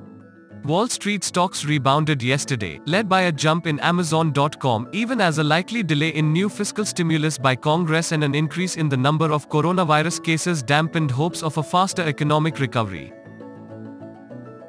Wall 0.64 0.88
Street 0.88 1.22
stocks 1.22 1.64
rebounded 1.66 2.22
yesterday, 2.22 2.80
led 2.86 3.06
by 3.06 3.20
a 3.22 3.32
jump 3.32 3.66
in 3.66 3.78
Amazon.com, 3.80 4.88
even 4.92 5.20
as 5.20 5.38
a 5.38 5.44
likely 5.44 5.82
delay 5.82 6.08
in 6.08 6.32
new 6.32 6.48
fiscal 6.48 6.86
stimulus 6.86 7.36
by 7.36 7.54
Congress 7.54 8.12
and 8.12 8.24
an 8.24 8.34
increase 8.34 8.76
in 8.76 8.88
the 8.88 8.96
number 8.96 9.30
of 9.30 9.50
coronavirus 9.50 10.24
cases 10.24 10.62
dampened 10.62 11.10
hopes 11.10 11.42
of 11.42 11.58
a 11.58 11.62
faster 11.62 12.02
economic 12.02 12.60
recovery. 12.60 13.12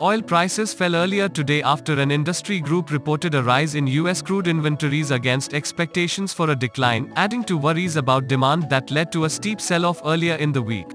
Oil 0.01 0.21
prices 0.21 0.73
fell 0.73 0.93
earlier 0.93 1.29
today 1.29 1.63
after 1.63 1.93
an 2.01 2.11
industry 2.11 2.59
group 2.59 2.91
reported 2.91 3.33
a 3.33 3.41
rise 3.41 3.75
in 3.75 3.87
US 3.87 4.21
crude 4.21 4.45
inventories 4.45 5.11
against 5.11 5.53
expectations 5.53 6.33
for 6.33 6.49
a 6.49 6.55
decline, 6.55 7.13
adding 7.15 7.45
to 7.45 7.57
worries 7.57 7.95
about 7.95 8.27
demand 8.27 8.69
that 8.69 8.91
led 8.91 9.09
to 9.13 9.23
a 9.23 9.29
steep 9.29 9.61
sell 9.61 9.85
off 9.85 10.01
earlier 10.03 10.35
in 10.35 10.51
the 10.51 10.61
week. 10.61 10.89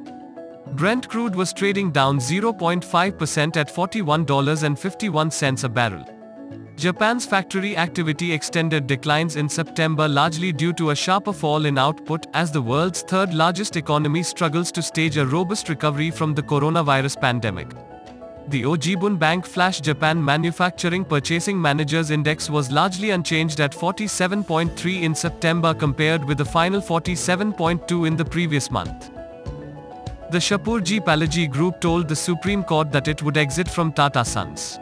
Brent 0.73 1.09
crude 1.09 1.35
was 1.35 1.55
trading 1.55 1.93
down 1.93 2.19
0.5% 2.19 3.57
at 3.57 3.75
$41.51 3.75 5.65
a 5.65 5.69
barrel. 5.71 6.05
Japan's 6.77 7.25
factory 7.25 7.79
activity 7.79 8.31
extended 8.33 8.87
declines 8.87 9.37
in 9.37 9.49
September 9.49 10.09
largely 10.09 10.53
due 10.53 10.75
to 10.75 10.91
a 10.91 10.95
sharper 10.95 11.33
fall 11.33 11.65
in 11.65 11.79
output 11.79 12.27
as 12.35 12.53
the 12.53 12.61
world's 12.61 13.01
third 13.01 13.33
largest 13.33 13.77
economy 13.77 14.23
struggles 14.23 14.71
to 14.71 14.83
stage 14.83 15.17
a 15.17 15.25
robust 15.25 15.71
recovery 15.71 16.11
from 16.11 16.35
the 16.35 16.43
coronavirus 16.43 17.19
pandemic. 17.19 17.69
The 18.49 18.65
au 18.65 18.77
Jibun 18.77 19.17
Bank 19.17 19.47
Flash 19.47 19.81
Japan 19.81 20.25
Manufacturing 20.25 21.05
Purchasing 21.05 21.61
Managers 21.61 22.11
Index 22.11 22.51
was 22.51 22.71
largely 22.73 23.11
unchanged 23.11 23.61
at 23.61 23.73
47.3 23.73 25.03
in 25.03 25.15
September 25.15 25.73
compared 25.73 26.25
with 26.25 26.39
the 26.39 26.45
final 26.45 26.81
47.2 26.81 28.07
in 28.07 28.17
the 28.17 28.25
previous 28.25 28.71
month. 28.71 29.11
The 30.31 30.39
Shapoorji 30.39 31.01
Pallonji 31.01 31.51
Group 31.51 31.81
told 31.81 32.09
the 32.09 32.17
Supreme 32.17 32.65
Court 32.65 32.91
that 32.93 33.09
it 33.09 33.23
would 33.23 33.37
exit 33.37 33.69
from 33.69 33.93
Tata 33.93 34.25
Sons. 34.25 34.79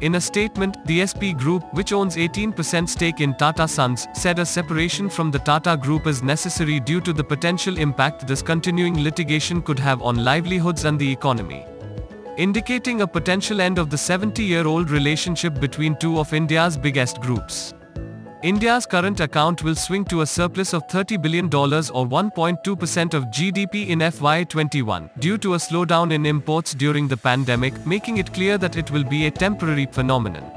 In 0.00 0.14
a 0.14 0.20
statement, 0.20 0.76
the 0.86 1.06
SP 1.06 1.36
Group, 1.36 1.62
which 1.72 1.92
owns 1.92 2.16
18% 2.16 2.88
stake 2.88 3.20
in 3.20 3.34
Tata 3.34 3.68
Sons, 3.68 4.08
said 4.14 4.38
a 4.38 4.46
separation 4.46 5.08
from 5.08 5.30
the 5.30 5.38
Tata 5.38 5.76
Group 5.76 6.06
is 6.06 6.22
necessary 6.22 6.80
due 6.80 7.00
to 7.02 7.12
the 7.12 7.24
potential 7.24 7.78
impact 7.78 8.26
this 8.26 8.42
continuing 8.42 9.02
litigation 9.02 9.60
could 9.62 9.78
have 9.78 10.02
on 10.02 10.24
livelihoods 10.24 10.84
and 10.84 10.98
the 10.98 11.10
economy 11.10 11.66
indicating 12.40 13.02
a 13.02 13.06
potential 13.06 13.60
end 13.60 13.78
of 13.78 13.90
the 13.90 13.96
70-year-old 13.98 14.88
relationship 14.88 15.60
between 15.60 15.94
two 15.96 16.18
of 16.18 16.32
India's 16.32 16.74
biggest 16.74 17.20
groups. 17.20 17.74
India's 18.42 18.86
current 18.86 19.20
account 19.20 19.62
will 19.62 19.74
swing 19.74 20.06
to 20.06 20.22
a 20.22 20.26
surplus 20.26 20.72
of 20.72 20.86
$30 20.86 21.20
billion 21.20 21.44
or 21.44 21.50
1.2% 21.50 23.12
of 23.12 23.24
GDP 23.24 23.88
in 23.88 23.98
FY21 23.98 25.20
due 25.20 25.36
to 25.36 25.52
a 25.52 25.58
slowdown 25.58 26.14
in 26.14 26.24
imports 26.24 26.72
during 26.72 27.06
the 27.06 27.16
pandemic, 27.18 27.74
making 27.84 28.16
it 28.16 28.32
clear 28.32 28.56
that 28.56 28.78
it 28.78 28.90
will 28.90 29.04
be 29.04 29.26
a 29.26 29.30
temporary 29.30 29.84
phenomenon. 29.84 30.50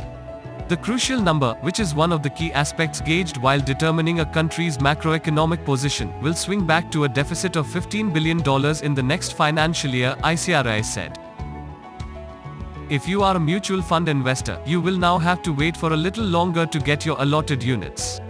The 0.69 0.77
crucial 0.77 1.19
number, 1.19 1.53
which 1.55 1.81
is 1.81 1.93
one 1.93 2.13
of 2.13 2.23
the 2.23 2.29
key 2.29 2.53
aspects 2.53 3.01
gauged 3.01 3.35
while 3.35 3.59
determining 3.59 4.21
a 4.21 4.25
country's 4.25 4.77
macroeconomic 4.77 5.65
position, 5.65 6.17
will 6.21 6.33
swing 6.33 6.65
back 6.65 6.89
to 6.93 7.03
a 7.03 7.09
deficit 7.09 7.57
of 7.57 7.67
$15 7.67 8.13
billion 8.13 8.37
in 8.85 8.95
the 8.95 9.03
next 9.03 9.33
financial 9.33 9.91
year, 9.91 10.15
ICRA 10.23 10.85
said. 10.85 11.19
If 12.93 13.07
you 13.07 13.23
are 13.23 13.35
a 13.35 13.39
mutual 13.39 13.81
fund 13.81 14.07
investor, 14.07 14.61
you 14.67 14.79
will 14.79 14.95
now 14.95 15.17
have 15.17 15.41
to 15.41 15.51
wait 15.51 15.75
for 15.75 15.93
a 15.93 15.97
little 15.97 16.23
longer 16.23 16.67
to 16.67 16.77
get 16.77 17.07
your 17.07 17.15
allotted 17.19 17.63
units. 17.63 18.21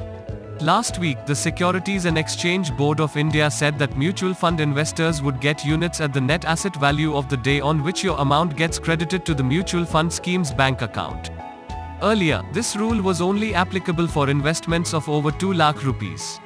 Last 0.62 1.00
week, 1.00 1.26
the 1.26 1.36
Securities 1.36 2.06
and 2.06 2.18
Exchange 2.18 2.72
Board 2.78 3.02
of 3.02 3.18
India 3.18 3.52
said 3.52 3.78
that 3.78 3.98
mutual 3.98 4.34
fund 4.34 4.62
investors 4.62 5.22
would 5.22 5.42
get 5.42 5.66
units 5.66 6.00
at 6.00 6.14
the 6.14 6.22
net 6.22 6.46
asset 6.46 6.78
value 6.78 7.14
of 7.14 7.28
the 7.28 7.36
day 7.36 7.60
on 7.60 7.84
which 7.84 8.06
your 8.06 8.18
amount 8.20 8.56
gets 8.56 8.80
credited 8.80 9.26
to 9.26 9.34
the 9.34 9.44
mutual 9.44 9.84
fund 9.84 10.14
scheme's 10.14 10.54
bank 10.54 10.82
account. 10.82 11.32
Earlier, 12.02 12.42
this 12.54 12.78
rule 12.78 13.02
was 13.02 13.20
only 13.20 13.54
applicable 13.54 14.08
for 14.08 14.30
investments 14.30 14.94
of 14.94 15.10
over 15.10 15.30
2 15.30 15.52
lakh 15.52 15.84
rupees. 15.84 16.40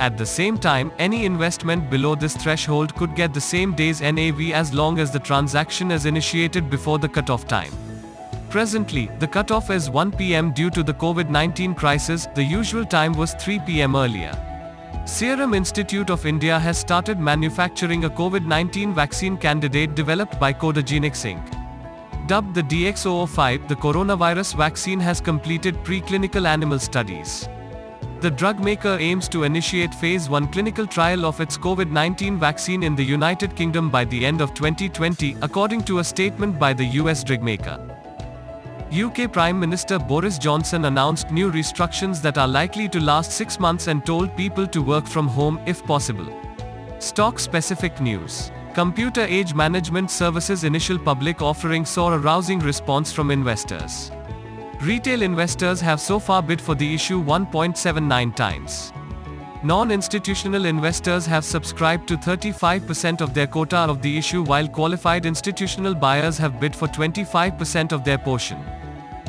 At 0.00 0.16
the 0.16 0.24
same 0.24 0.56
time, 0.56 0.90
any 0.98 1.26
investment 1.26 1.90
below 1.90 2.14
this 2.14 2.34
threshold 2.34 2.94
could 2.94 3.14
get 3.14 3.34
the 3.34 3.40
same 3.40 3.74
day's 3.74 4.00
NAV 4.00 4.52
as 4.52 4.72
long 4.72 4.98
as 4.98 5.10
the 5.10 5.18
transaction 5.18 5.90
is 5.90 6.06
initiated 6.06 6.70
before 6.70 6.98
the 6.98 7.08
cutoff 7.08 7.46
time. 7.46 7.70
Presently, 8.48 9.10
the 9.18 9.28
cutoff 9.28 9.68
is 9.68 9.90
1 9.90 10.12
pm 10.12 10.52
due 10.52 10.70
to 10.70 10.82
the 10.82 10.94
COVID 10.94 11.28
19 11.28 11.74
crisis, 11.74 12.26
the 12.34 12.42
usual 12.42 12.86
time 12.86 13.12
was 13.12 13.34
3 13.34 13.58
pm 13.66 13.94
earlier. 13.94 14.32
Serum 15.04 15.52
Institute 15.52 16.08
of 16.08 16.24
India 16.24 16.58
has 16.58 16.78
started 16.78 17.20
manufacturing 17.20 18.04
a 18.04 18.10
COVID 18.10 18.46
19 18.46 18.94
vaccine 18.94 19.36
candidate 19.36 19.94
developed 19.94 20.40
by 20.40 20.50
Codagenix 20.50 21.26
Inc. 21.30 22.26
Dubbed 22.26 22.54
the 22.54 22.62
DX005, 22.62 23.68
the 23.68 23.76
coronavirus 23.76 24.56
vaccine 24.56 24.98
has 24.98 25.20
completed 25.20 25.74
preclinical 25.84 26.46
animal 26.46 26.78
studies. 26.78 27.50
The 28.20 28.30
drug 28.30 28.60
maker 28.60 28.98
aims 29.00 29.30
to 29.30 29.44
initiate 29.44 29.94
phase 29.94 30.28
1 30.28 30.48
clinical 30.48 30.86
trial 30.86 31.24
of 31.24 31.40
its 31.40 31.56
COVID-19 31.56 32.38
vaccine 32.38 32.82
in 32.82 32.94
the 32.94 33.02
United 33.02 33.56
Kingdom 33.56 33.88
by 33.88 34.04
the 34.04 34.26
end 34.26 34.42
of 34.42 34.52
2020, 34.52 35.38
according 35.40 35.84
to 35.84 36.00
a 36.00 36.04
statement 36.04 36.58
by 36.58 36.74
the 36.74 36.84
US 36.84 37.24
drug 37.24 37.42
maker. 37.42 37.78
UK 38.92 39.32
Prime 39.32 39.58
Minister 39.58 39.98
Boris 39.98 40.36
Johnson 40.36 40.84
announced 40.84 41.30
new 41.30 41.48
restrictions 41.48 42.20
that 42.20 42.36
are 42.36 42.46
likely 42.46 42.90
to 42.90 43.00
last 43.00 43.32
6 43.32 43.58
months 43.58 43.86
and 43.86 44.04
told 44.04 44.36
people 44.36 44.66
to 44.66 44.82
work 44.82 45.06
from 45.06 45.26
home 45.26 45.58
if 45.64 45.82
possible. 45.84 46.28
Stock 46.98 47.38
specific 47.38 48.02
news. 48.02 48.52
Computer 48.74 49.22
Age 49.22 49.54
Management 49.54 50.10
Services 50.10 50.64
initial 50.64 50.98
public 50.98 51.40
offering 51.40 51.86
saw 51.86 52.12
a 52.12 52.18
rousing 52.18 52.58
response 52.58 53.10
from 53.10 53.30
investors. 53.30 54.10
Retail 54.82 55.20
investors 55.20 55.78
have 55.82 56.00
so 56.00 56.18
far 56.18 56.42
bid 56.42 56.58
for 56.58 56.74
the 56.74 56.94
issue 56.94 57.22
1.79 57.22 58.34
times. 58.34 58.94
Non-institutional 59.62 60.64
investors 60.64 61.26
have 61.26 61.44
subscribed 61.44 62.08
to 62.08 62.16
35% 62.16 63.20
of 63.20 63.34
their 63.34 63.46
quota 63.46 63.76
of 63.76 64.00
the 64.00 64.16
issue 64.16 64.42
while 64.42 64.66
qualified 64.66 65.26
institutional 65.26 65.94
buyers 65.94 66.38
have 66.38 66.58
bid 66.58 66.74
for 66.74 66.88
25% 66.88 67.92
of 67.92 68.04
their 68.04 68.16
portion. 68.16 68.56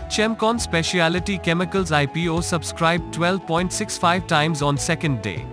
Chemcon 0.07 0.57
Specialty 0.57 1.37
Chemicals 1.37 1.91
IPO 1.91 2.43
subscribed 2.43 3.13
12.65 3.13 4.27
times 4.27 4.61
on 4.61 4.77
second 4.77 5.21
day. 5.21 5.45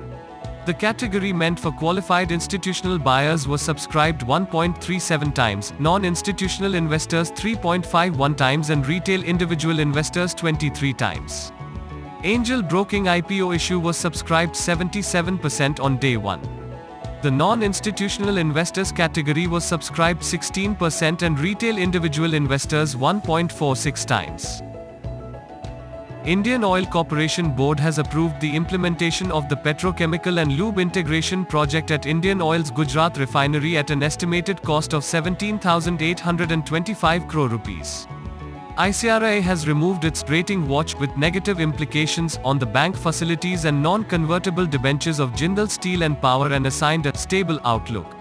The 0.68 0.74
category 0.74 1.32
meant 1.32 1.58
for 1.58 1.72
qualified 1.72 2.30
institutional 2.30 2.98
buyers 2.98 3.48
was 3.48 3.62
subscribed 3.62 4.20
1.37 4.20 5.34
times, 5.34 5.72
non-institutional 5.78 6.74
investors 6.74 7.30
3.51 7.30 8.36
times 8.36 8.68
and 8.68 8.86
retail 8.86 9.24
individual 9.24 9.78
investors 9.78 10.34
23 10.34 10.92
times. 10.92 11.52
Angel 12.22 12.60
Broking 12.60 13.04
IPO 13.04 13.54
issue 13.54 13.80
was 13.80 13.96
subscribed 13.96 14.54
77% 14.54 15.80
on 15.80 15.96
day 15.96 16.18
1. 16.18 16.42
The 17.22 17.30
non-institutional 17.30 18.36
investors 18.36 18.92
category 18.92 19.46
was 19.46 19.64
subscribed 19.64 20.20
16% 20.20 21.22
and 21.22 21.40
retail 21.40 21.78
individual 21.78 22.34
investors 22.34 22.94
1.46 22.94 24.04
times. 24.04 24.62
Indian 26.24 26.64
Oil 26.64 26.84
Corporation 26.84 27.54
Board 27.54 27.78
has 27.78 27.98
approved 27.98 28.40
the 28.40 28.52
implementation 28.54 29.30
of 29.30 29.48
the 29.48 29.54
petrochemical 29.54 30.42
and 30.42 30.50
lube 30.52 30.80
integration 30.80 31.44
project 31.44 31.92
at 31.92 32.06
Indian 32.06 32.42
Oil's 32.42 32.72
Gujarat 32.72 33.16
refinery 33.18 33.78
at 33.78 33.90
an 33.90 34.02
estimated 34.02 34.60
cost 34.62 34.94
of 34.94 35.04
17,825 35.04 37.28
crore 37.28 37.48
rupees. 37.48 38.08
ICRA 38.76 39.40
has 39.40 39.68
removed 39.68 40.04
its 40.04 40.24
rating 40.28 40.66
watch 40.68 40.96
with 40.96 41.16
negative 41.16 41.60
implications 41.60 42.38
on 42.44 42.58
the 42.58 42.66
bank 42.66 42.96
facilities 42.96 43.64
and 43.64 43.80
non-convertible 43.82 44.66
debentures 44.66 45.20
of 45.20 45.32
Jindal 45.32 45.70
Steel 45.70 46.02
and 46.02 46.20
Power 46.20 46.52
and 46.52 46.66
assigned 46.66 47.06
a 47.06 47.16
stable 47.16 47.60
outlook. 47.64 48.16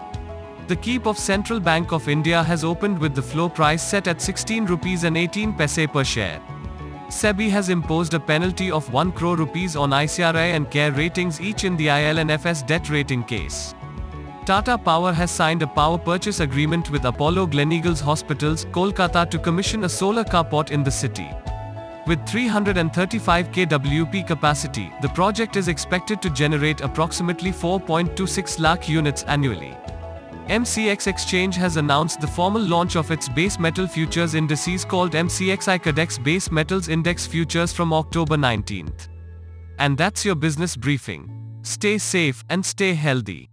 The 0.67 0.75
QIP 0.75 1.07
of 1.07 1.17
Central 1.17 1.59
Bank 1.59 1.91
of 1.91 2.07
India 2.07 2.43
has 2.43 2.63
opened 2.63 2.99
with 2.99 3.15
the 3.15 3.21
floor 3.21 3.49
price 3.49 3.81
set 3.81 4.07
at 4.07 4.21
16 4.21 4.65
rupees 4.65 5.03
and 5.03 5.17
18 5.17 5.53
paise 5.53 5.87
per 5.87 6.03
share. 6.03 6.39
SEBI 7.09 7.49
has 7.49 7.69
imposed 7.69 8.13
a 8.13 8.19
penalty 8.19 8.69
of 8.69 8.91
1 8.91 9.13
crore 9.13 9.37
rupees 9.37 9.77
on 9.77 9.91
ICRA 9.91 10.53
and 10.55 10.69
CARE 10.69 10.91
ratings 10.91 11.39
each 11.39 11.63
in 11.63 11.77
the 11.77 11.87
IL 11.87 12.17
and 12.19 12.29
FS 12.29 12.63
debt 12.63 12.89
rating 12.89 13.23
case. 13.23 13.73
Tata 14.45 14.77
Power 14.77 15.13
has 15.13 15.31
signed 15.31 15.61
a 15.61 15.67
power 15.67 15.97
purchase 15.97 16.41
agreement 16.41 16.89
with 16.89 17.05
Apollo 17.05 17.47
Gleneagles 17.47 18.01
Hospitals, 18.01 18.65
Kolkata 18.65 19.29
to 19.29 19.39
commission 19.39 19.85
a 19.85 19.89
solar 19.89 20.25
carport 20.25 20.71
in 20.71 20.83
the 20.83 20.91
city. 20.91 21.29
With 22.07 22.25
335 22.27 23.51
kWp 23.51 24.27
capacity, 24.27 24.91
the 25.01 25.09
project 25.09 25.55
is 25.55 25.69
expected 25.69 26.21
to 26.21 26.29
generate 26.29 26.81
approximately 26.81 27.51
4.26 27.51 28.59
lakh 28.59 28.89
units 28.89 29.23
annually. 29.23 29.77
MCX 30.49 31.07
Exchange 31.07 31.57
has 31.57 31.75
announced 31.75 32.21
the 32.21 32.27
formal 32.27 32.61
launch 32.61 32.95
of 32.95 33.11
its 33.11 33.27
base 33.27 33.59
metal 33.59 33.85
futures 33.85 34.33
indices 34.33 34.85
called 34.85 35.11
MCX 35.11 35.77
iCOMDEX 35.77 36.23
Base 36.23 36.51
Metals 36.51 36.87
Index 36.87 37.27
Futures 37.27 37.73
from 37.73 37.91
October 37.91 38.37
19th. 38.37 39.09
And 39.77 39.97
that's 39.97 40.23
your 40.23 40.35
business 40.35 40.77
briefing. 40.77 41.59
Stay 41.63 41.97
safe 41.97 42.45
and 42.49 42.65
stay 42.65 42.93
healthy. 42.93 43.49